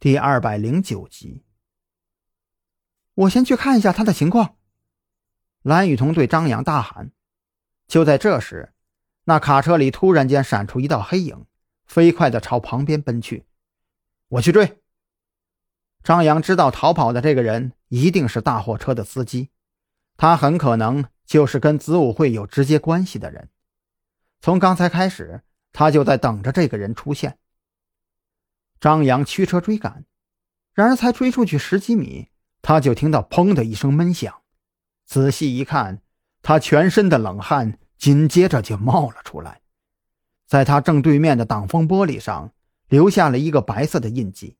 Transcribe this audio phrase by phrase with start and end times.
[0.00, 1.42] 第二百零九集，
[3.14, 4.54] 我先去看一下他的情况。
[5.62, 7.10] 蓝雨桐对张扬大喊。
[7.88, 8.72] 就在这时，
[9.24, 11.46] 那卡车里突然间闪出一道黑影，
[11.84, 13.46] 飞快的朝旁边奔去。
[14.28, 14.80] 我去追。
[16.04, 19.50] 张扬知道逃跑的这个人一定是大货车的司机，
[20.16, 23.48] 他很可能就是跟子午会有直接关系的人。
[24.40, 25.42] 从刚才开始，
[25.72, 27.36] 他就在等着这个人出现。
[28.80, 30.04] 张扬驱车追赶，
[30.72, 32.28] 然而才追出去十几米，
[32.62, 34.42] 他就听到“砰”的一声闷响。
[35.04, 36.02] 仔细一看，
[36.42, 39.60] 他全身的冷汗紧接着就冒了出来，
[40.46, 42.52] 在他正对面的挡风玻璃上
[42.88, 44.56] 留下了一个白色的印记。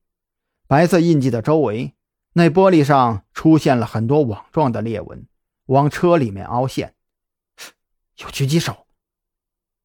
[0.67, 1.95] 白色印记的周围，
[2.33, 5.27] 那玻璃上出现了很多网状的裂纹，
[5.67, 6.95] 往车里面凹陷。
[8.19, 8.87] 有狙击手，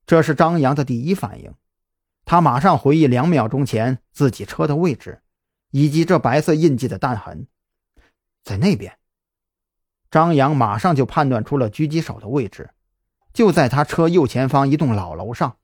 [0.06, 1.54] 这是张扬的第一反应。
[2.34, 5.22] 他马上回忆两秒钟前自己车的位置，
[5.70, 7.46] 以及这白色印记的弹痕，
[8.44, 8.98] 在那边。
[10.10, 12.72] 张扬马上就判断出了狙击手的位置，
[13.34, 15.58] 就在他车右前方一栋老楼上。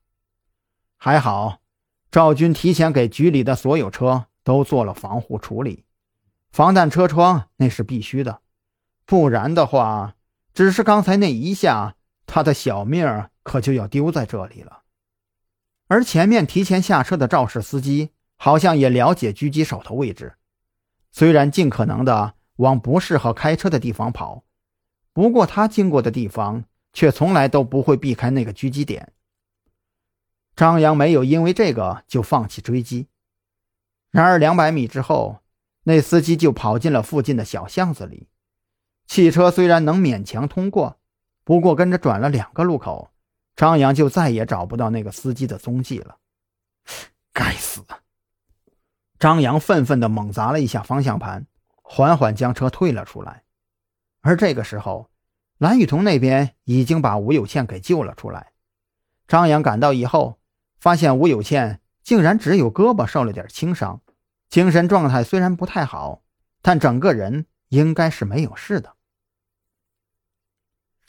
[0.96, 1.58] 还好，
[2.12, 5.84] 赵军提前给局里的所有车都做了防护处理，
[6.52, 8.42] 防弹车窗那是必须的，
[9.04, 10.14] 不然的话，
[10.54, 14.79] 只是刚才那一下，他的小命可就要丢在这里了。
[15.90, 20.34] 而前面提前下车的肇事司机好像也了解狙击手的位置，
[21.10, 24.44] 虽然尽可能的往不适合开车的地方跑，
[25.12, 29.12] 不过他经过的地方却从来都不会避开那个狙击点。
[30.54, 33.08] 张扬没有因为这个就放弃追击，
[34.12, 35.40] 然而两百米之后，
[35.82, 38.28] 那司机就跑进了附近的小巷子里。
[39.08, 41.00] 汽车虽然能勉强通过，
[41.42, 43.10] 不过跟着转了两个路口。
[43.60, 46.16] 张扬就再也找不到那个司机的踪迹了。
[47.30, 47.84] 该死！
[49.18, 51.46] 张扬愤愤地猛砸了一下方向盘，
[51.82, 53.42] 缓缓将车退了出来。
[54.22, 55.10] 而这个时候，
[55.58, 58.52] 蓝雨桐那边已经把吴有倩给救了出来。
[59.28, 60.40] 张扬赶到以后，
[60.78, 64.00] 发现吴有倩竟然只有胳膊受了点轻伤，
[64.48, 66.22] 精神状态虽然不太好，
[66.62, 68.94] 但整个人应该是没有事的。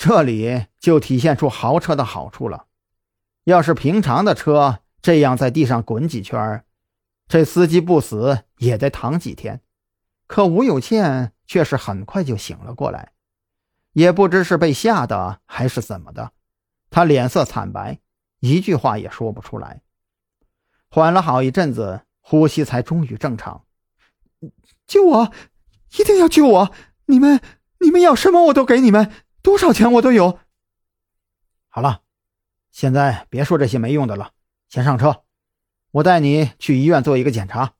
[0.03, 2.65] 这里就体现出豪车的好处了。
[3.43, 6.65] 要是平常的车这样在地上滚几圈，
[7.27, 9.61] 这司机不死也得躺几天。
[10.25, 13.11] 可吴有倩却是很快就醒了过来，
[13.93, 16.31] 也不知是被吓的还是怎么的，
[16.89, 17.99] 她脸色惨白，
[18.39, 19.83] 一句话也说不出来。
[20.89, 23.65] 缓了好一阵子，呼吸才终于正常。
[24.87, 25.31] 救我！
[25.99, 26.71] 一定要救我！
[27.05, 27.39] 你们，
[27.81, 29.11] 你们要什么我都给你们。
[29.41, 30.39] 多少钱我都有。
[31.67, 32.01] 好了，
[32.71, 34.31] 现在别说这些没用的了，
[34.69, 35.23] 先上车，
[35.91, 37.73] 我带你去医院做一个检查。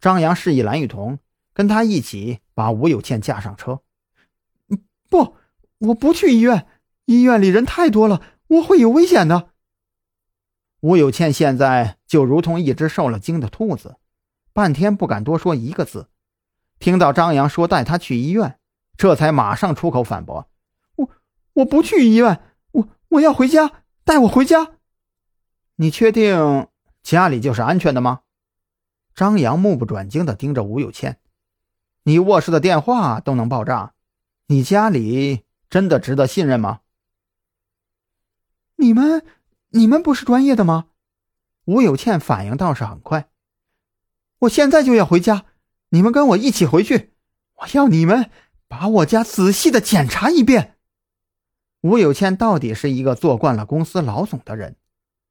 [0.00, 1.18] 张扬示意蓝雨桐
[1.52, 3.80] 跟他一起把吴有倩架上车。
[5.08, 5.36] 不，
[5.78, 6.66] 我不去医院，
[7.06, 9.50] 医院里人太多了，我会有危险的。
[10.80, 13.96] 吴有倩现在就如同一只受了惊的兔子，
[14.52, 16.10] 半天不敢多说一个字。
[16.78, 18.58] 听到张扬说带他去医院。
[18.96, 20.48] 这才马上出口反驳
[20.96, 21.10] ：“我
[21.52, 22.40] 我不去医院，
[22.72, 24.72] 我我要回家，带我回家。
[25.76, 26.66] 你确定
[27.02, 28.22] 家里就是安全的吗？”
[29.14, 31.20] 张扬目不转睛地盯着吴有倩
[32.04, 33.92] ：“你卧室的电话都能爆炸，
[34.46, 36.80] 你家里真的值得信任吗？”
[38.76, 39.24] 你们
[39.70, 40.86] 你们不是专业的吗？
[41.64, 43.28] 吴有倩反应倒是很快
[44.40, 45.44] ：“我现在就要回家，
[45.90, 47.12] 你们跟我一起回去，
[47.56, 48.30] 我要你们。”
[48.68, 50.76] 把我家仔细的检查一遍。
[51.82, 54.76] 吴有倩到底是一个做惯了公司老总的人，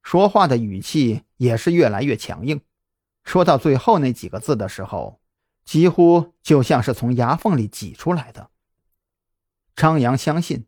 [0.02, 2.60] 说话的语气也是越来越强硬。
[3.24, 5.20] 说到最后那几个字的时候，
[5.64, 8.50] 几乎就像是从牙缝里挤出来的。
[9.74, 10.66] 张扬相信，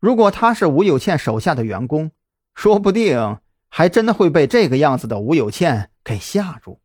[0.00, 2.10] 如果他是吴有倩手下的员工，
[2.54, 3.38] 说不定
[3.68, 6.81] 还真的会被这个样子的吴有倩给吓住。